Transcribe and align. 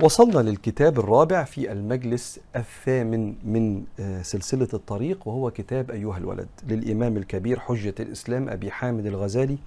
وصلنا 0.00 0.38
للكتاب 0.50 0.98
الرابع 0.98 1.44
في 1.44 1.72
المجلس 1.72 2.40
الثامن 2.56 3.34
من 3.44 3.84
آه، 4.00 4.22
سلسلة 4.22 4.68
الطريق 4.74 5.28
وهو 5.28 5.50
كتاب 5.50 5.90
أيها 5.90 6.18
الولد 6.18 6.48
للإمام 6.68 7.16
الكبير 7.16 7.60
حجة 7.60 7.94
الإسلام 8.00 8.48
أبي 8.48 8.70
حامد 8.70 9.06
الغزالي 9.06 9.58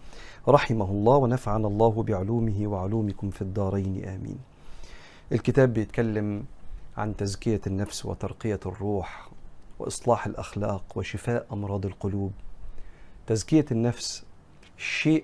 رحمه 0.47 0.85
الله 0.85 1.15
ونفعنا 1.17 1.67
الله 1.67 2.03
بعلومه 2.03 2.67
وعلومكم 2.67 3.29
في 3.29 3.41
الدارين 3.41 4.05
آمين. 4.05 4.37
الكتاب 5.31 5.73
بيتكلم 5.73 6.43
عن 6.97 7.15
تزكية 7.15 7.61
النفس 7.67 8.05
وترقية 8.05 8.59
الروح 8.65 9.29
وإصلاح 9.79 10.25
الأخلاق 10.25 10.83
وشفاء 10.95 11.45
أمراض 11.51 11.85
القلوب. 11.85 12.31
تزكية 13.27 13.65
النفس 13.71 14.23
شيء 14.77 15.23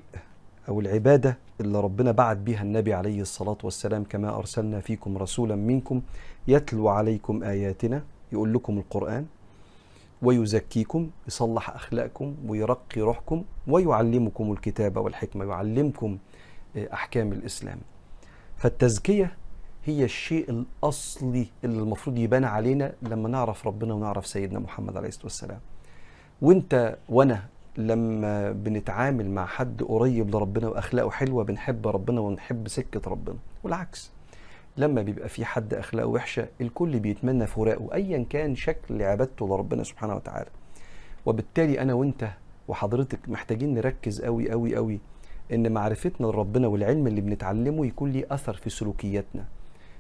أو 0.70 0.80
العبادة 0.80 1.38
اللي 1.64 1.80
ربنا 1.82 2.12
بعت 2.12 2.38
بها 2.38 2.62
النبي 2.62 2.94
عليه 2.94 3.22
الصلاة 3.22 3.58
والسلام 3.64 4.04
كما 4.04 4.38
أرسلنا 4.38 4.80
فيكم 4.80 5.18
رسولا 5.18 5.56
منكم 5.56 6.02
يتلو 6.48 6.88
عليكم 6.90 7.44
آياتنا 7.44 8.04
يقول 8.32 8.54
لكم 8.54 8.78
القرآن 8.78 9.26
ويزكيكم 10.22 11.10
يصلح 11.28 11.70
أخلاقكم 11.70 12.36
ويرقي 12.48 13.02
روحكم 13.02 13.44
ويعلمكم 13.68 14.52
الكتاب 14.52 14.98
والحكمة 14.98 15.46
يعلمكم 15.46 16.18
آه، 16.78 16.94
أحكام 16.94 17.32
الإسلام. 17.32 17.80
فالتزكية 18.58 19.36
هي 19.86 20.04
الشيء 20.04 20.50
الأصلي 20.50 21.48
اللي 21.64 21.80
المفروض 21.80 22.18
يبان 22.18 22.44
علينا 22.44 22.94
لما 23.02 23.30
نعرف 23.30 23.68
ربنا 23.68 23.94
ونعرف 23.94 24.28
سيدنا 24.28 24.60
محمد 24.60 24.98
عليه 24.98 25.08
الصلاة 25.08 25.26
والسلام. 25.26 25.60
وانت 26.42 26.98
وأنا 27.10 27.44
لما 27.78 28.52
بنتعامل 28.52 29.30
مع 29.30 29.46
حد 29.46 29.84
قريب 29.84 30.36
لربنا 30.36 30.68
وأخلاقه 30.68 31.10
حلوة 31.10 31.44
بنحب 31.44 31.88
ربنا 31.88 32.22
ونحب 32.22 32.68
سكة 32.68 33.10
ربنا. 33.10 33.38
والعكس 33.64 34.12
لما 34.78 35.02
بيبقى 35.02 35.30
في 35.30 35.46
حد 35.46 35.74
أخلاقه 35.74 36.08
وحشة 36.08 36.48
الكل 36.62 37.00
بيتمنى 37.00 37.48
فراقه 37.48 37.94
ايا 37.94 38.26
كان 38.30 38.56
شكل 38.56 39.02
عبادته 39.02 39.48
لربنا 39.48 39.84
سبحانه 39.84 40.16
وتعالى. 40.16 40.50
وبالتالي 41.26 41.82
أنا 41.82 41.94
وأنت 41.94 42.30
وحضرتك 42.68 43.20
محتاجين 43.28 43.74
نركز 43.74 44.22
قوي 44.22 44.52
قوي 44.52 44.76
قوي 44.76 45.00
إن 45.54 45.72
معرفتنا 45.72 46.28
لربنا 46.28 46.68
والعلم 46.68 47.08
اللي 47.08 47.22
بنتعلمه 47.22 47.86
يكون 47.86 48.12
ليه 48.12 48.26
أثر 48.32 48.54
في 48.54 48.70
سلوكياتنا. 48.70 49.46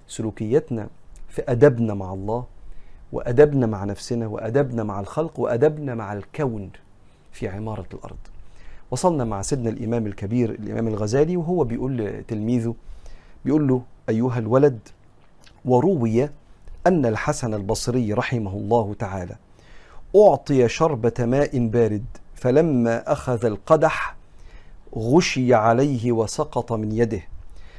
سلوكياتنا 0.07 0.87
في 1.29 1.41
أدبنا 1.47 1.93
مع 1.93 2.13
الله 2.13 2.45
وأدبنا 3.11 3.65
مع 3.65 3.83
نفسنا 3.83 4.27
وأدبنا 4.27 4.83
مع 4.83 4.99
الخلق 4.99 5.39
وأدبنا 5.39 5.95
مع 5.95 6.13
الكون. 6.13 6.69
في 7.33 7.47
عمارة 7.47 7.85
الأرض. 7.93 8.17
وصلنا 8.91 9.23
مع 9.23 9.41
سيدنا 9.41 9.69
الإمام 9.69 10.07
الكبير 10.07 10.49
الإمام 10.49 10.87
الغزالي 10.87 11.37
وهو 11.37 11.63
بيقول 11.63 11.97
لتلميذه 11.97 12.75
بيقول 13.45 13.67
له 13.67 13.81
أيها 14.09 14.39
الولد 14.39 14.79
وروي 15.65 16.29
أن 16.87 17.05
الحسن 17.05 17.53
البصري 17.53 18.13
رحمه 18.13 18.51
الله 18.53 18.95
تعالى 18.99 19.35
أعطي 20.15 20.67
شربة 20.69 21.13
ماء 21.19 21.67
بارد 21.67 22.05
فلما 22.35 23.11
أخذ 23.11 23.45
القدح 23.45 24.15
غشي 24.95 25.53
عليه 25.53 26.11
وسقط 26.11 26.71
من 26.73 26.91
يده 26.91 27.21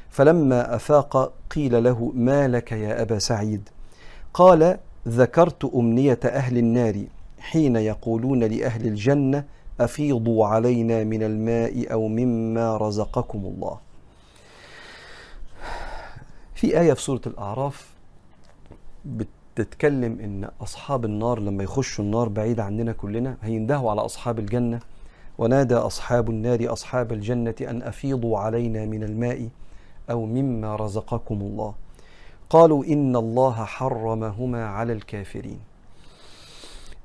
فلما 0.09 0.75
أفاق 0.75 1.33
قيل 1.55 1.83
له 1.83 2.11
ما 2.15 2.47
لك 2.47 2.71
يا 2.71 3.01
أبا 3.01 3.19
سعيد؟ 3.19 3.69
قال 4.33 4.77
ذكرت 5.07 5.65
أمنية 5.75 6.19
أهل 6.25 6.57
النار 6.57 7.03
حين 7.49 7.75
يقولون 7.75 8.43
لأهل 8.43 8.87
الجنة 8.87 9.43
أفيضوا 9.79 10.45
علينا 10.45 11.03
من 11.03 11.23
الماء 11.23 11.91
أو 11.93 12.07
مما 12.07 12.77
رزقكم 12.77 13.39
الله. 13.39 13.77
في 16.55 16.79
آية 16.79 16.93
في 16.93 17.01
سورة 17.01 17.21
الأعراف 17.27 17.93
بتتكلم 19.05 20.19
إن 20.19 20.49
أصحاب 20.61 21.05
النار 21.05 21.39
لما 21.39 21.63
يخشوا 21.63 22.05
النار 22.05 22.29
بعيد 22.29 22.59
عننا 22.59 22.91
كلنا 22.91 23.37
هيندهوا 23.41 23.91
على 23.91 24.01
أصحاب 24.01 24.39
الجنة. 24.39 24.79
ونادى 25.37 25.75
أصحاب 25.75 26.29
النار 26.29 26.73
أصحاب 26.73 27.13
الجنة 27.13 27.55
أن 27.61 27.81
أفيضوا 27.81 28.39
علينا 28.39 28.85
من 28.85 29.03
الماء 29.03 29.49
أو 30.09 30.25
مما 30.25 30.75
رزقكم 30.75 31.41
الله. 31.41 31.73
قالوا 32.49 32.85
إن 32.85 33.15
الله 33.15 33.65
حرمهما 33.65 34.65
على 34.65 34.93
الكافرين. 34.93 35.59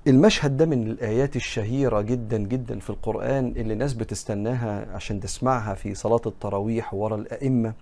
المشهد 0.06 0.56
ده 0.56 0.66
من 0.66 0.86
الآيات 0.86 1.36
الشهيرة 1.36 2.00
جدا 2.00 2.38
جدا 2.38 2.78
في 2.78 2.90
القرآن 2.90 3.46
اللي 3.56 3.72
الناس 3.72 3.92
بتستناها 3.94 4.94
عشان 4.94 5.20
تسمعها 5.20 5.74
في 5.74 5.94
صلاة 5.94 6.20
التراويح 6.26 6.94
ورا 6.94 7.16
الأئمة. 7.16 7.74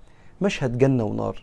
مشهد 0.42 0.78
جنة 0.78 1.04
ونار 1.04 1.42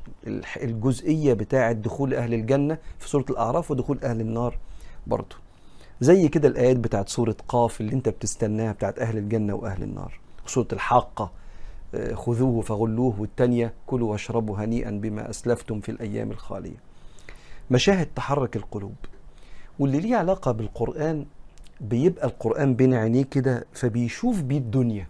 الجزئية 0.57 1.33
بتاعة 1.33 1.71
دخول 1.71 2.13
أهل 2.13 2.33
الجنة 2.33 2.77
في 2.99 3.09
سورة 3.09 3.25
الأعراف 3.29 3.71
ودخول 3.71 3.99
أهل 4.03 4.21
النار 4.21 4.57
برضو. 5.07 5.35
زي 6.01 6.27
كده 6.27 6.47
الآيات 6.47 6.77
بتاعت 6.77 7.09
سورة 7.09 7.35
قاف 7.47 7.81
اللي 7.81 7.93
انت 7.93 8.09
بتستناها 8.09 8.71
بتاعت 8.71 8.99
أهل 8.99 9.17
الجنة 9.17 9.53
وأهل 9.55 9.83
النار. 9.83 10.19
سورة 10.45 10.67
الحاقة 10.73 11.31
آه، 11.95 12.13
خذوه 12.13 12.61
فغلوه 12.61 13.21
والتانية 13.21 13.73
كلوا 13.87 14.11
واشربوا 14.11 14.57
هنيئا 14.57 14.91
بما 14.91 15.29
أسلفتم 15.29 15.79
في 15.79 15.89
الأيام 15.91 16.31
الخالية. 16.31 16.77
مشاهد 17.71 18.07
تحرك 18.15 18.55
القلوب. 18.55 18.95
واللي 19.79 19.99
ليه 19.99 20.15
علاقة 20.15 20.51
بالقرآن 20.51 21.25
بيبقى 21.81 22.27
القرآن 22.27 22.75
بين 22.75 22.93
عينيه 22.93 23.23
كده 23.23 23.65
فبيشوف 23.73 24.41
بيه 24.41 24.57
الدنيا 24.57 25.07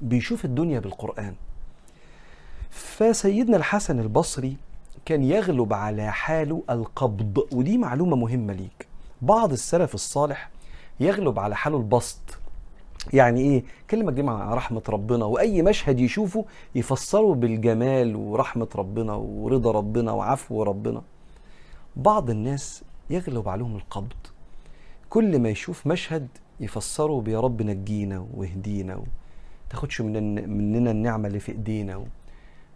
بيشوف 0.00 0.44
الدنيا 0.44 0.80
بالقرآن. 0.80 1.34
فسيدنا 2.70 3.56
الحسن 3.56 4.00
البصري 4.00 4.56
كان 5.04 5.22
يغلب 5.22 5.72
على 5.72 6.12
حاله 6.12 6.62
القبض 6.70 7.46
ودي 7.52 7.78
معلومة 7.78 8.16
مهمة 8.16 8.52
ليك. 8.52 8.86
بعض 9.22 9.52
السلف 9.52 9.94
الصالح 9.94 10.50
يغلب 11.00 11.38
على 11.38 11.56
حاله 11.56 11.76
البسط. 11.76 12.38
يعني 13.12 13.40
إيه؟ 13.40 13.64
كلمة 13.90 14.12
دي 14.12 14.22
مع 14.22 14.54
رحمة 14.54 14.82
ربنا 14.88 15.24
وأي 15.24 15.62
مشهد 15.62 16.00
يشوفه 16.00 16.44
يفسره 16.74 17.34
بالجمال 17.34 18.16
ورحمة 18.16 18.68
ربنا 18.76 19.12
ورضا 19.14 19.70
ربنا 19.72 20.12
وعفو 20.12 20.62
ربنا. 20.62 21.02
بعض 21.96 22.30
الناس 22.30 22.82
يغلب 23.10 23.48
عليهم 23.48 23.76
القبض. 23.76 24.12
كل 25.10 25.38
ما 25.38 25.48
يشوف 25.48 25.86
مشهد 25.86 26.28
يفسره 26.60 27.20
بيا 27.20 27.40
رب 27.40 27.62
نجينا 27.62 28.26
واهدينا 28.34 28.96
و... 28.96 29.04
تاخدش 29.70 30.00
من 30.00 30.48
مننا 30.50 30.90
النعمة 30.90 31.28
اللي 31.28 31.38
في 31.40 31.52
إيدينا 31.52 31.96
و... 31.96 32.04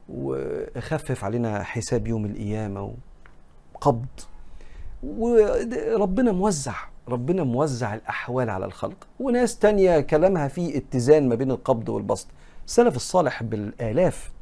وخفف 0.09 1.25
علينا 1.25 1.63
حساب 1.63 2.07
يوم 2.07 2.25
القيامة 2.25 2.95
وقبض 3.75 4.07
وربنا 5.03 6.33
موزع 6.33 6.75
ربنا 7.09 7.45
موزع 7.45 7.95
الأحوال 7.95 8.51
على 8.51 8.65
الخلق. 8.65 9.07
وناس 9.21 9.59
تانية 9.59 10.01
كلامها 10.01 10.49
فيه 10.49 10.77
اتزان 10.77 11.29
ما 11.29 11.35
بين 11.35 11.51
القبض 11.51 11.89
والبسط. 11.89 12.27
السلف 12.67 12.97
الصالح 12.97 13.43
بالآلاف 13.43 14.33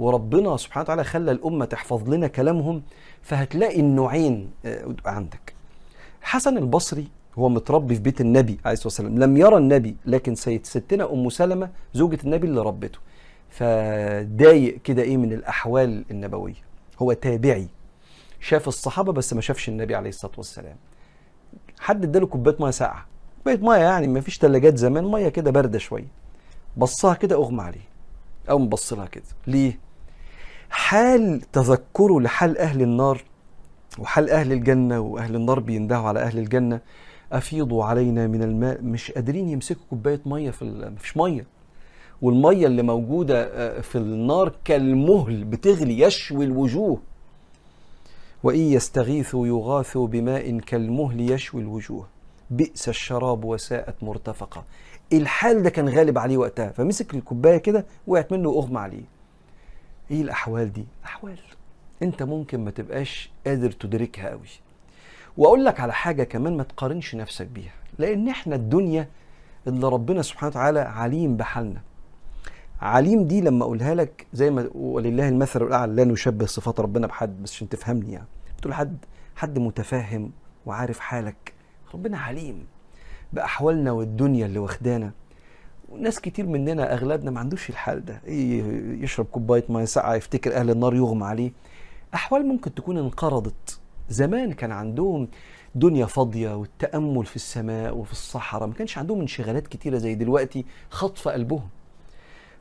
وربنا 0.00 0.56
سبحانه 0.56 0.84
وتعالى 0.84 1.04
خلى 1.04 1.30
الأمة 1.30 1.64
تحفظ 1.64 2.08
لنا 2.10 2.26
كلامهم 2.26 2.82
فهتلاقي 3.22 3.80
النوعين 3.80 4.50
آه، 4.64 4.94
عندك. 5.06 5.54
حسن 6.22 6.58
البصري 6.58 7.08
هو 7.38 7.48
متربي 7.48 7.94
في 7.94 8.00
بيت 8.00 8.20
النبي 8.20 8.58
عليه 8.64 8.72
الصلاة 8.72 8.86
والسلام 8.86 9.18
لم 9.18 9.36
يرى 9.36 9.56
النبي 9.56 9.96
لكن 10.06 10.34
سيد 10.34 10.66
ستنا 10.66 11.12
أم 11.12 11.30
سلمة 11.30 11.70
زوجة 11.94 12.18
النبي 12.24 12.46
اللي 12.46 12.60
ربته. 12.62 12.98
فضايق 13.50 14.82
كده 14.82 15.02
إيه 15.02 15.16
من 15.16 15.32
الأحوال 15.32 16.04
النبوية. 16.10 16.54
هو 17.02 17.12
تابعي. 17.12 17.68
شاف 18.40 18.68
الصحابة 18.68 19.12
بس 19.12 19.32
ما 19.32 19.40
شافش 19.40 19.68
النبي 19.68 19.94
عليه 19.94 20.08
الصلاة 20.08 20.32
والسلام. 20.36 20.76
حد 21.80 22.04
اداله 22.04 22.26
كوباية 22.26 22.56
مية 22.60 22.70
ساقعة. 22.70 23.06
كوباية 23.38 23.58
مية 23.64 23.76
يعني 23.76 24.08
ما 24.08 24.20
فيش 24.20 24.38
ثلاجات 24.38 24.76
زمان 24.76 25.04
مية 25.04 25.28
كده 25.28 25.50
باردة 25.50 25.78
شوية. 25.78 26.08
بصها 26.76 27.14
كده 27.14 27.36
أغمى 27.36 27.62
عليه. 27.62 27.90
أو 28.50 28.58
مبص 28.58 28.92
لها 28.92 29.06
كده. 29.06 29.24
ليه؟ 29.46 29.78
حال 30.70 31.40
تذكره 31.52 32.20
لحال 32.20 32.58
أهل 32.58 32.82
النار 32.82 33.24
وحال 33.98 34.30
أهل 34.30 34.52
الجنة 34.52 35.00
وأهل 35.00 35.36
النار 35.36 35.60
بيندهوا 35.60 36.08
على 36.08 36.20
أهل 36.20 36.38
الجنة 36.38 36.80
أفيضوا 37.32 37.84
علينا 37.84 38.26
من 38.26 38.42
الماء 38.42 38.82
مش 38.82 39.10
قادرين 39.12 39.48
يمسكوا 39.48 39.82
كوباية 39.90 40.20
مية 40.26 40.50
في 40.50 40.64
مفيش 40.96 41.16
مية. 41.16 41.46
والمية 42.22 42.66
اللي 42.66 42.82
موجودة 42.82 43.42
آه، 43.44 43.80
في 43.80 43.98
النار 43.98 44.52
كالمهل 44.64 45.44
بتغلي 45.44 46.00
يشوي 46.00 46.44
الوجوه. 46.44 47.00
وإن 48.42 48.58
يستغيثوا 48.60 49.46
يغاثوا 49.46 50.06
بماء 50.06 50.58
كالمهل 50.58 51.30
يشوي 51.30 51.62
الوجوه. 51.62 52.06
بئس 52.50 52.88
الشراب 52.88 53.44
وساءت 53.44 54.02
مرتفقة. 54.02 54.64
الحال 55.12 55.62
ده 55.62 55.70
كان 55.70 55.88
غالب 55.88 56.18
عليه 56.18 56.36
وقتها. 56.36 56.68
فمسك 56.72 57.14
الكوباية 57.14 57.56
كده 57.56 57.86
وقعت 58.06 58.32
منه 58.32 58.48
وأغمى 58.48 58.78
عليه. 58.78 59.04
إيه 60.10 60.22
الاحوال 60.22 60.72
دي؟ 60.72 60.86
احوال. 61.04 61.38
انت 62.02 62.22
ممكن 62.22 62.64
ما 62.64 62.70
تبقاش 62.70 63.30
قادر 63.46 63.70
تدركها 63.70 64.28
قوي. 64.30 64.48
واقول 65.36 65.64
لك 65.64 65.80
على 65.80 65.92
حاجة 65.92 66.22
كمان 66.24 66.56
ما 66.56 66.62
تقارنش 66.62 67.14
نفسك 67.14 67.46
بيها 67.46 67.72
لأن 67.98 68.28
إحنا 68.28 68.54
الدنيا 68.54 69.08
اللي 69.66 69.88
ربنا 69.88 70.22
سبحانه 70.22 70.50
وتعالى 70.50 70.80
عليم 70.80 71.36
بحالنا. 71.36 71.80
عليم 72.80 73.24
دي 73.24 73.40
لما 73.40 73.64
اقولها 73.64 73.94
لك 73.94 74.26
زي 74.32 74.50
ما 74.50 74.70
ولله 74.74 75.28
المثل 75.28 75.62
الاعلى 75.62 75.92
لا 75.94 76.04
نشبه 76.04 76.46
صفات 76.46 76.80
ربنا 76.80 77.06
بحد 77.06 77.42
بس 77.42 77.52
عشان 77.52 77.68
تفهمني 77.68 78.12
يعني. 78.12 78.26
تقول 78.62 78.74
حد 78.74 78.96
حد 79.36 79.58
متفاهم 79.58 80.32
وعارف 80.66 80.98
حالك. 80.98 81.52
ربنا 81.94 82.18
عليم 82.18 82.66
بأحوالنا 83.32 83.92
والدنيا 83.92 84.46
اللي 84.46 84.58
واخدانا. 84.58 85.12
وناس 85.90 86.20
كتير 86.20 86.46
مننا 86.46 86.92
أغلبنا 86.92 87.30
ما 87.30 87.40
عندوش 87.40 87.70
الحال 87.70 88.04
ده. 88.04 88.20
إيه 88.26 88.62
يشرب 89.04 89.26
كوباية 89.26 89.64
مية 89.68 89.84
ساقعة 89.84 90.14
يفتكر 90.14 90.54
أهل 90.56 90.70
النار 90.70 90.94
يغمى 90.94 91.24
عليه. 91.24 91.52
أحوال 92.14 92.46
ممكن 92.46 92.74
تكون 92.74 92.98
انقرضت. 92.98 93.80
زمان 94.08 94.52
كان 94.52 94.72
عندهم 94.72 95.28
دنيا 95.74 96.06
فاضية 96.06 96.56
والتأمل 96.56 97.26
في 97.26 97.36
السماء 97.36 97.96
وفي 97.96 98.12
الصحراء 98.12 98.68
ما 98.68 98.74
كانش 98.74 98.98
عندهم 98.98 99.20
انشغالات 99.20 99.66
كتيرة 99.66 99.98
زي 99.98 100.14
دلوقتي 100.14 100.64
خطف 100.90 101.28
قلبهم. 101.28 101.68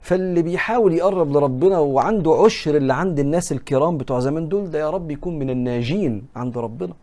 فاللي 0.01 0.41
بيحاول 0.41 0.93
يقرب 0.93 1.31
لربنا 1.31 1.79
وعنده 1.79 2.41
عشر 2.45 2.77
اللي 2.77 2.93
عند 2.93 3.19
الناس 3.19 3.51
الكرام 3.51 3.97
بتوع 3.97 4.19
زمان 4.19 4.49
دول 4.49 4.71
ده 4.71 4.79
يا 4.79 4.89
رب 4.89 5.11
يكون 5.11 5.39
من 5.39 5.49
الناجين 5.49 6.25
عند 6.35 6.57
ربنا. 6.57 6.93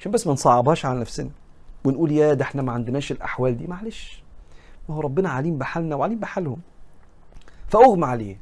عشان 0.00 0.12
بس 0.12 0.26
ما 0.26 0.32
نصعبهاش 0.32 0.86
على 0.86 1.00
نفسنا. 1.00 1.30
ونقول 1.84 2.12
يا 2.12 2.34
ده 2.34 2.44
إحنا 2.44 2.62
ما 2.62 2.72
عندناش 2.72 3.12
الأحوال 3.12 3.58
دي. 3.58 3.66
معلش. 3.66 4.21
ما 4.92 4.98
هو 4.98 5.00
ربنا 5.00 5.28
عليم 5.28 5.58
بحالنا 5.58 5.96
وعليم 5.96 6.18
بحالهم. 6.18 6.60
فأغمى 7.68 8.06
عليه. 8.06 8.36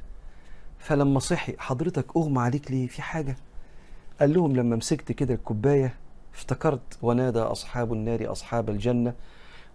فلما 0.78 1.18
صحي 1.20 1.54
حضرتك 1.58 2.16
أغمى 2.16 2.40
عليك 2.40 2.70
ليه؟ 2.70 2.86
في 2.86 3.02
حاجة. 3.02 3.36
قال 4.20 4.34
لهم 4.34 4.56
لما 4.56 4.76
مسكت 4.76 5.12
كده 5.12 5.34
الكوباية 5.34 5.94
افتكرت 6.34 6.98
ونادى 7.02 7.38
أصحاب 7.38 7.92
النار 7.92 8.32
أصحاب 8.32 8.70
الجنة 8.70 9.12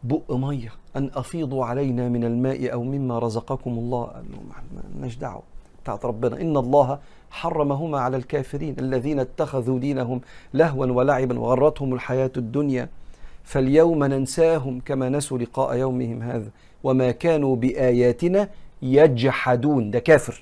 بق 0.04 0.31
مية 0.31 0.72
أن 0.95 1.12
أفيضوا 1.16 1.66
علينا 1.66 2.10
من 2.10 2.24
الماء 2.24 2.74
أو 2.74 2.83
مما 2.83 3.19
رزقكم 3.19 3.72
الله. 3.72 4.04
قال 4.04 4.25
لهم 4.31 4.50
مالناش 4.75 5.16
دعوة 5.16 5.44
بتاعت 5.83 6.06
ربنا. 6.06 6.42
إن 6.42 6.57
الله 6.57 7.00
حرمهما 7.31 8.00
على 8.00 8.18
الكافرين 8.18 8.75
الذين 8.80 9.19
اتخذوا 9.19 9.80
دينهم 9.80 10.22
لهوا 10.54 10.86
ولعبا 10.86 11.39
وغرتهم 11.39 11.94
الحياة 11.94 12.31
الدنيا. 12.38 12.89
فاليوم 13.45 14.03
ننساهم 14.03 14.80
كما 14.80 15.09
نسوا 15.09 15.38
لقاء 15.38 15.77
يومهم 15.77 16.21
هذا. 16.21 16.50
وما 16.83 17.12
كانوا 17.12 17.56
بآياتنا 17.56 18.50
يجحدون. 18.81 19.92
ده 19.92 20.00
كافر. 20.00 20.42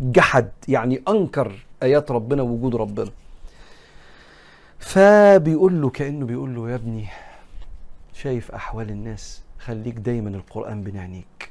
جحد 0.00 0.48
يعني 0.68 1.02
أنكر 1.08 1.66
آيات 1.82 2.10
ربنا 2.10 2.42
ووجود 2.42 2.76
ربنا. 2.76 3.10
فبيقول 4.78 5.82
له 5.82 5.90
كأنه 5.90 6.26
بيقول 6.26 6.54
له 6.54 6.70
يا 6.70 6.74
ابني 6.74 7.06
شايف 8.12 8.50
أحوال 8.52 8.90
الناس؟ 8.90 9.42
خليك 9.58 9.94
دايما 9.94 10.28
القرآن 10.28 10.82
بين 10.82 10.96
عينيك 10.96 11.50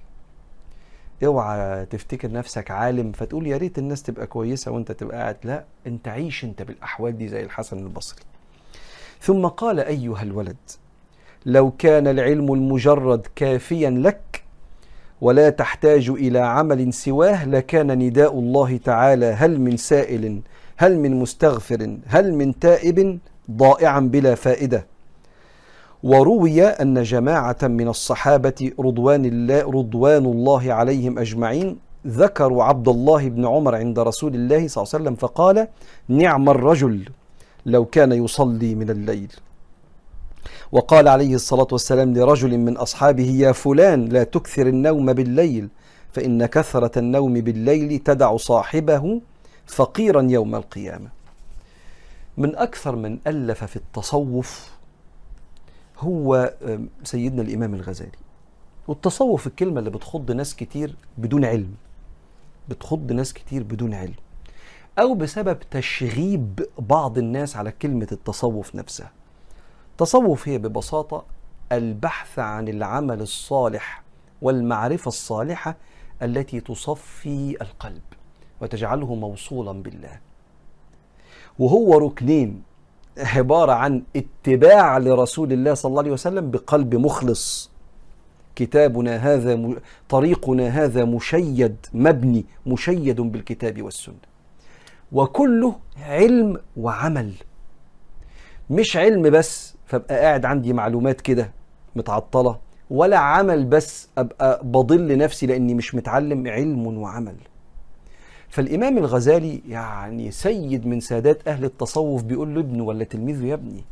اوعى 1.25 1.85
تفتكر 1.85 2.31
نفسك 2.31 2.71
عالم 2.71 3.11
فتقول 3.11 3.47
يا 3.47 3.57
ريت 3.57 3.77
الناس 3.77 4.03
تبقى 4.03 4.27
كويسة 4.27 4.71
وانت 4.71 4.91
تبقى 4.91 5.17
قاعد. 5.17 5.37
لا 5.43 5.65
انت 5.87 6.07
عيش 6.07 6.43
انت 6.43 6.61
بالأحوال 6.61 7.17
دي 7.17 7.27
زي 7.27 7.43
الحسن 7.43 7.77
البصري. 7.77 8.21
ثم 9.25 9.47
قال 9.47 9.79
أيها 9.79 10.21
الولد 10.21 10.55
لو 11.45 11.71
كان 11.71 12.07
العلم 12.07 12.53
المجرد 12.53 13.27
كافيا 13.35 13.89
لك 13.89 14.43
ولا 15.21 15.49
تحتاج 15.49 16.09
إلى 16.09 16.39
عمل 16.39 16.93
سواه 16.93 17.45
لكان 17.45 17.99
نداء 17.99 18.39
الله 18.39 18.77
تعالى 18.77 19.25
هل 19.25 19.61
من 19.61 19.77
سائل 19.77 20.41
هل 20.77 20.99
من 20.99 21.19
مستغفر 21.19 21.97
هل 22.07 22.33
من 22.33 22.59
تائب 22.59 23.19
ضائعا 23.51 23.99
بلا 23.99 24.35
فائدة. 24.35 24.85
وروي 26.03 26.63
أن 26.63 27.03
جماعة 27.03 27.57
من 27.63 27.87
الصحابة 27.87 28.71
رضوان 28.79 29.25
الله 29.25 29.61
رضوان 29.61 30.25
الله 30.25 30.73
عليهم 30.73 31.19
أجمعين 31.19 31.77
ذكروا 32.07 32.63
عبد 32.63 32.87
الله 32.87 33.29
بن 33.29 33.45
عمر 33.47 33.75
عند 33.75 33.99
رسول 33.99 34.35
الله 34.35 34.67
صلى 34.67 34.83
الله 34.83 34.91
عليه 34.93 35.03
وسلم 35.03 35.15
فقال 35.15 35.67
نعم 36.07 36.49
الرجل. 36.49 37.09
لو 37.65 37.85
كان 37.85 38.11
يصلي 38.11 38.75
من 38.75 38.89
الليل. 38.89 39.33
وقال 40.71 41.07
عليه 41.07 41.35
الصلاة 41.35 41.67
والسلام 41.71 42.13
لرجل 42.13 42.57
من 42.57 42.77
أصحابه 42.77 43.29
يا 43.29 43.51
فلان 43.51 44.05
لا 44.05 44.23
تكثر 44.23 44.67
النوم 44.67 45.13
بالليل 45.13 45.69
فإن 46.11 46.45
كثرة 46.45 46.99
النوم 46.99 47.33
بالليل 47.33 47.99
تدع 47.99 48.37
صاحبه 48.37 49.21
فقيرا 49.65 50.21
يوم 50.21 50.55
القيامة. 50.55 51.09
من 52.37 52.55
أكثر 52.55 52.95
من 52.95 53.19
ألف 53.27 53.63
في 53.63 53.75
التصوف 53.75 54.71
هو 55.99 56.53
سيدنا 57.03 57.41
الإمام 57.41 57.73
الغزالي. 57.73 58.17
والتصوف 58.87 59.47
الكلمة 59.47 59.79
اللي 59.79 59.89
بتخض 59.89 60.31
ناس 60.31 60.55
كتير 60.55 60.95
بدون 61.17 61.45
علم 61.45 61.73
بتخض 62.69 63.11
ناس 63.11 63.33
كتير 63.33 63.63
بدون 63.63 63.93
علم. 63.93 64.24
أو 64.99 65.13
بسبب 65.13 65.59
تشغيب 65.71 66.67
بعض 66.79 67.17
الناس 67.17 67.55
على 67.55 67.71
كلمة 67.71 68.07
التصوف 68.11 68.75
نفسها. 68.75 69.11
التصوف 69.91 70.47
هي 70.47 70.57
ببساطة 70.57 71.25
البحث 71.71 72.39
عن 72.39 72.67
العمل 72.67 73.21
الصالح 73.21 74.03
والمعرفة 74.41 75.07
الصالحة 75.07 75.77
التي 76.21 76.59
تصفي 76.59 77.57
القلب 77.61 78.01
وتجعله 78.61 79.15
موصولا 79.15 79.71
بالله. 79.71 80.19
وهو 81.59 81.97
ركنين 81.97 82.63
عبارة 83.17 83.71
عن 83.71 84.03
اتباع 84.15 84.97
لرسول 84.97 85.53
الله 85.53 85.73
صلى 85.73 85.89
الله 85.89 86.01
عليه 86.01 86.11
وسلم 86.11 86.51
بقلب 86.51 86.95
مخلص. 86.95 87.71
كتابنا 88.55 89.15
هذا. 89.15 89.75
طريقنا 90.09 90.67
هذا 90.67 91.05
مشيد 91.05 91.75
مبني 91.93 92.45
مشيد 92.65 93.21
بالكتاب 93.21 93.81
والسنة. 93.81 94.34
وكله 95.11 95.75
علم 96.05 96.57
وعمل. 96.77 97.33
مش 98.69 98.97
علم 98.97 99.29
بس 99.29 99.75
فابقى 99.85 100.19
قاعد 100.19 100.45
عندي 100.45 100.73
معلومات 100.73 101.21
كده 101.21 101.51
متعطلة 101.95 102.59
ولا 102.89 103.17
عمل 103.17 103.65
بس 103.65 104.09
أبقى 104.17 104.61
بضل 104.63 105.17
نفسي 105.17 105.45
لأني 105.45 105.73
مش 105.73 105.95
متعلم 105.95 106.47
علم 106.47 106.87
وعمل. 106.87 107.35
فالإمام 108.49 108.97
الغزالي 108.97 109.61
يعني 109.69 110.31
سيد 110.31 110.87
من 110.87 110.99
سادات 110.99 111.47
أهل 111.47 111.65
التصوف 111.65 112.23
بيقول 112.23 112.55
له 112.55 112.83
ولا 112.83 113.03
تلميذه 113.03 113.45
يا 113.45 113.53
ابني؟ 113.53 113.83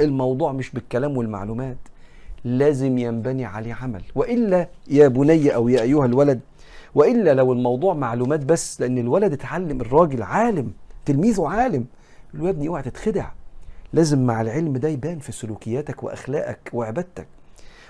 الموضوع 0.00 0.52
مش 0.52 0.70
بالكلام 0.70 1.16
والمعلومات 1.16 1.76
لازم 2.44 2.98
ينبني 2.98 3.44
عليه 3.44 3.74
عمل. 3.74 4.02
وإلا 4.14 4.68
يا 4.90 5.08
بني 5.08 5.54
أو 5.54 5.68
يا 5.68 5.82
أيها 5.82 6.06
الولد 6.06 6.40
وإلا 6.94 7.34
لو 7.34 7.52
الموضوع 7.52 7.94
معلومات 7.94 8.44
بس 8.44 8.80
لأن 8.80 8.98
الولد 8.98 9.32
اتعلم 9.32 9.80
الراجل 9.80 10.22
عالم 10.22 10.72
تلميذه 11.04 11.48
عالم 11.48 11.84
له 12.34 12.44
يا 12.44 12.50
ابني 12.50 12.68
اوعى 12.68 12.82
تتخدع. 12.82 13.28
لازم 13.92 14.26
مع 14.26 14.40
العلم 14.40 14.76
ده 14.76 14.88
يبان 14.88 15.18
في 15.18 15.32
سلوكياتك 15.32 16.02
وأخلاقك 16.02 16.70
وعبادتك. 16.72 17.26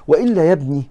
وإلا 0.08 0.44
يا 0.44 0.52
ابني 0.52 0.82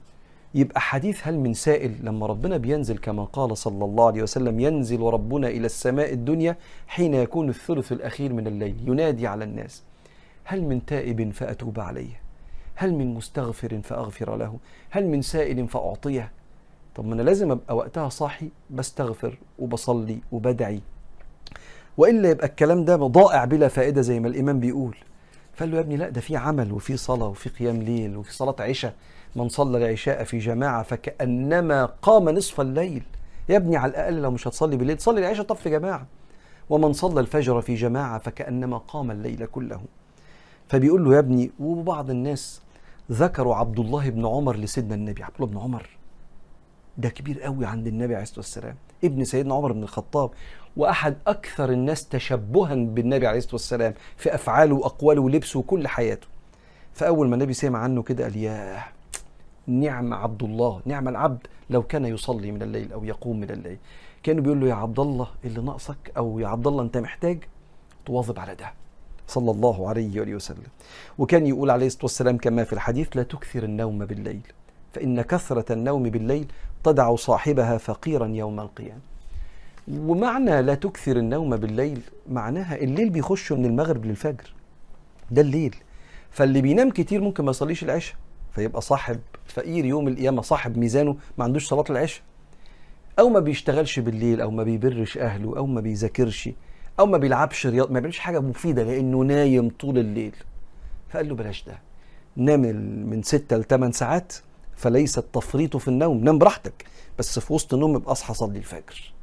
يبقى 0.55 0.81
حديث 0.81 1.27
هل 1.27 1.39
من 1.39 1.53
سائل 1.53 1.95
لما 2.03 2.25
ربنا 2.25 2.57
بينزل 2.57 2.97
كما 2.97 3.23
قال 3.23 3.57
صلى 3.57 3.85
الله 3.85 4.07
عليه 4.07 4.23
وسلم 4.23 4.59
ينزل 4.59 5.01
ربنا 5.01 5.47
إلى 5.47 5.65
السماء 5.65 6.13
الدنيا 6.13 6.55
حين 6.87 7.13
يكون 7.13 7.49
الثلث 7.49 7.91
الأخير 7.91 8.33
من 8.33 8.47
الليل 8.47 8.75
ينادي 8.85 9.27
على 9.27 9.43
الناس. 9.43 9.83
هل 10.43 10.61
من 10.61 10.85
تائب 10.85 11.31
فأتوب 11.31 11.79
عليه؟ 11.79 12.21
هل 12.75 12.93
من 12.93 13.13
مستغفر 13.13 13.81
فأغفر 13.83 14.35
له؟ 14.35 14.57
هل 14.89 15.07
من 15.07 15.21
سائل 15.21 15.67
فأعطيه؟ 15.67 16.31
طب 16.97 17.05
ما 17.05 17.13
أنا 17.13 17.21
لازم 17.21 17.51
أبقى 17.51 17.75
وقتها 17.75 18.09
صاحي 18.09 18.49
بستغفر 18.69 19.37
وبصلي 19.59 20.19
وبدعي. 20.31 20.81
وإلا 21.97 22.29
يبقى 22.29 22.47
الكلام 22.47 22.85
ده 22.85 22.95
ضائع 22.95 23.45
بلا 23.45 23.67
فائدة 23.67 24.01
زي 24.01 24.19
ما 24.19 24.27
الإمام 24.27 24.59
بيقول. 24.59 24.97
فقال 25.55 25.71
له 25.71 25.77
يا 25.77 25.81
ابني 25.81 25.97
لا 25.97 26.09
ده 26.09 26.21
في 26.21 26.35
عمل 26.35 26.71
وفي 26.71 26.97
صلاة 26.97 27.27
وفي 27.27 27.49
قيام 27.49 27.81
ليل 27.81 28.17
وفي 28.17 28.33
صلاة 28.33 28.55
عشاء. 28.59 28.93
من 29.35 29.49
صلى 29.49 29.77
العشاء 29.77 30.23
في 30.23 30.37
جماعة 30.37 30.83
فكأنما 30.83 31.85
قام 31.85 32.29
نصف 32.29 32.61
الليل. 32.61 33.03
يا 33.49 33.57
ابني 33.57 33.77
على 33.77 33.89
الأقل 33.89 34.21
لو 34.21 34.31
مش 34.31 34.47
هتصلي 34.47 34.77
بالليل 34.77 34.99
صلي 34.99 35.19
العشاء 35.19 35.45
طب 35.45 35.55
في 35.55 35.69
جماعة. 35.69 36.05
ومن 36.69 36.93
صلى 36.93 37.19
الفجر 37.19 37.61
في 37.61 37.75
جماعة 37.75 38.19
فكأنما 38.19 38.77
قام 38.77 39.11
الليل 39.11 39.45
كله. 39.45 39.81
فبيقول 40.67 41.05
له 41.05 41.13
يا 41.13 41.19
ابني 41.19 41.51
وبعض 41.59 42.09
الناس 42.09 42.61
ذكروا 43.11 43.55
عبد 43.55 43.79
الله 43.79 44.09
بن 44.09 44.25
عمر 44.25 44.55
لسيدنا 44.55 44.95
النبي. 44.95 45.23
عبد 45.23 45.35
الله 45.39 45.47
بن 45.47 45.57
عمر 45.57 45.89
ده 46.97 47.09
كبير 47.09 47.41
قوي 47.41 47.65
عند 47.65 47.87
النبي 47.87 48.13
عليه 48.13 48.23
الصلاة 48.23 48.39
والسلام. 48.39 48.75
ابن 49.03 49.23
سيدنا 49.23 49.55
عمر 49.55 49.71
بن 49.71 49.83
الخطاب 49.83 50.29
وأحد 50.77 51.17
أكثر 51.27 51.71
الناس 51.71 52.07
تشبها 52.07 52.75
بالنبي 52.75 53.27
عليه 53.27 53.37
الصلاة 53.37 53.53
والسلام 53.53 53.93
في 54.17 54.35
أفعاله 54.35 54.75
وأقواله 54.75 55.21
ولبسه 55.21 55.59
وكل 55.59 55.87
حياته. 55.87 56.27
فأول 56.93 57.29
ما 57.29 57.35
النبي 57.35 57.53
سمع 57.53 57.79
عنه 57.79 58.03
كده 58.03 58.23
قال 58.23 58.37
ياه 58.37 58.83
نعم 59.67 60.13
عبد 60.13 60.43
الله 60.43 60.81
نعم 60.85 61.07
العبد 61.07 61.47
لو 61.69 61.83
كان 61.83 62.05
يصلي 62.05 62.51
من 62.51 62.61
الليل 62.61 62.93
أو 62.93 63.03
يقوم 63.03 63.39
من 63.39 63.49
الليل. 63.49 63.77
كانوا 64.23 64.43
بيقول 64.43 64.59
له 64.61 64.67
يا 64.67 64.73
عبد 64.73 64.99
الله 64.99 65.27
اللي 65.45 65.61
ناقصك 65.61 66.11
أو 66.17 66.39
يا 66.39 66.47
عبد 66.47 66.67
الله 66.67 66.83
أنت 66.83 66.97
محتاج 66.97 67.43
تواظب 68.05 68.39
على 68.39 68.55
ده. 68.55 68.73
صلى 69.27 69.51
الله 69.51 69.89
عليه 69.89 70.19
وآله 70.19 70.35
وسلم. 70.35 70.67
وكان 71.17 71.47
يقول 71.47 71.69
عليه 71.69 71.87
الصلاة 71.87 72.03
والسلام 72.03 72.37
كما 72.37 72.63
في 72.63 72.73
الحديث 72.73 73.17
لا 73.17 73.23
تكثر 73.23 73.63
النوم 73.63 74.05
بالليل. 74.05 74.41
فإن 74.97 75.21
كثرة 75.21 75.73
النوم 75.73 76.03
بالليل 76.03 76.45
تدع 76.83 77.15
صاحبها 77.15 77.77
فقيرا 77.77 78.27
يوم 78.27 78.59
القيامة. 78.59 79.01
ومعنى 79.87 80.61
لا 80.61 80.75
تكثر 80.75 81.17
النوم 81.17 81.55
بالليل 81.55 82.01
معناها 82.29 82.75
الليل 82.75 83.09
بيخش 83.09 83.51
من 83.51 83.65
المغرب 83.65 84.05
للفجر. 84.05 84.53
ده 85.31 85.41
الليل. 85.41 85.75
فاللي 86.31 86.61
بينام 86.61 86.89
كتير 86.89 87.21
ممكن 87.21 87.45
ما 87.45 87.49
يصليش 87.49 87.83
العشاء 87.83 88.15
فيبقى 88.51 88.81
صاحب 88.81 89.19
فقير 89.45 89.85
يوم 89.85 90.07
القيامة 90.07 90.41
صاحب 90.41 90.77
ميزانه 90.77 91.15
ما 91.37 91.43
عندوش 91.43 91.67
صلاة 91.67 91.85
العشاء. 91.89 92.23
أو 93.19 93.29
ما 93.29 93.39
بيشتغلش 93.39 93.99
بالليل 93.99 94.41
أو 94.41 94.51
ما 94.51 94.63
بيبرش 94.63 95.17
أهله 95.17 95.57
أو 95.57 95.65
ما 95.65 95.81
بيذاكرش 95.81 96.49
أو 96.99 97.05
ما 97.05 97.17
بيلعبش 97.17 97.67
رياضة 97.67 97.93
ما 97.93 97.99
بيعملش 97.99 98.19
حاجة 98.19 98.39
مفيدة 98.39 98.83
لأنه 98.83 99.17
نايم 99.17 99.69
طول 99.69 99.97
الليل. 99.97 100.35
فقال 101.09 101.29
له 101.29 101.35
بلاش 101.35 101.63
ده. 101.63 101.79
نام 102.35 102.61
من 103.09 103.23
ستة 103.23 103.57
لثمان 103.57 103.91
ساعات 103.91 104.33
فليس 104.77 105.17
التفريط 105.17 105.77
في 105.77 105.87
النوم 105.87 106.23
نام 106.23 106.37
براحتك. 106.37 106.85
بس 107.19 107.39
في 107.39 107.53
وسط 107.53 107.73
النوم 107.73 107.95
يبقى 107.95 108.11
اصحى 108.11 108.33
صلي 108.33 108.57
الفجر. 108.57 109.13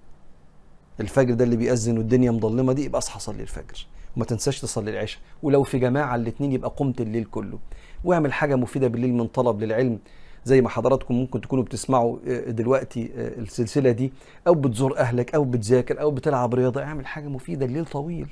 الفجر 1.00 1.34
ده 1.34 1.44
اللي 1.44 1.56
بيأذن 1.56 1.99
والدنيا 1.99 2.30
مظلمة 2.30 2.73
دي 2.73 2.84
يبقى 2.84 2.99
اصحى 2.99 3.20
صلي 3.20 3.42
الفجر. 3.42 3.87
وما 4.16 4.25
تنساش 4.25 4.61
تصلي 4.61 4.90
العشاء. 4.90 5.20
ولو 5.42 5.62
في 5.62 5.78
جماعة 5.78 6.14
الاثنين 6.14 6.52
يبقى 6.52 6.70
قمت 6.76 7.00
الليل 7.00 7.25
كله. 7.25 7.58
واعمل 8.04 8.32
حاجة 8.32 8.56
مفيدة 8.56 8.88
بالليل 8.88 9.14
من 9.14 9.26
طلب 9.26 9.62
للعلم. 9.62 9.99
زي 10.44 10.61
ما 10.61 10.68
حضراتكم 10.68 11.14
ممكن 11.14 11.40
تكونوا 11.40 11.64
بتسمعوا 11.64 12.18
دلوقتي 12.49 13.11
السلسلة 13.16 13.90
دي. 13.90 14.12
أو 14.46 14.54
بتزور 14.54 14.99
أهلك 14.99 15.34
أو 15.34 15.44
بتذاكر 15.44 16.00
أو 16.00 16.11
بتلعب 16.11 16.54
رياضة. 16.54 16.82
اعمل 16.82 17.06
حاجة 17.06 17.28
مفيدة 17.28 17.66
الليل 17.66 17.87
طويل. 17.87 18.28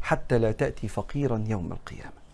حتى 0.00 0.38
لا 0.38 0.52
تأتي 0.52 0.88
فقيرا 0.88 1.44
يوم 1.48 1.72
القيامة. 1.72 2.24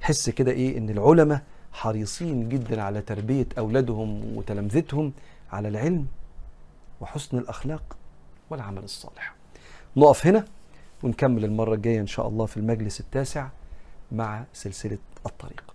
حس 0.00 0.30
كده 0.30 0.52
إيه؟ 0.52 0.78
إن 0.78 0.90
العلماء 0.90 1.42
حريصين 1.72 2.48
جدا 2.48 2.82
على 2.82 3.00
تربية 3.00 3.46
أولادهم 3.58 4.36
وتلامذتهم 4.36 5.12
على 5.52 5.68
العلم 5.68 6.06
وحسن 7.00 7.38
الأخلاق 7.38 7.96
والعمل 8.50 8.84
الصالح. 8.84 9.34
نقف 9.96 10.26
هنا 10.26 10.44
ونكمل 11.02 11.44
المرة 11.44 11.74
الجاية 11.74 12.00
إن 12.00 12.06
شاء 12.06 12.28
الله 12.28 12.46
في 12.46 12.56
المجلس 12.56 13.00
التاسع 13.00 13.48
مع 14.12 14.44
سلسلة 14.52 14.98
الطريق. 15.26 15.74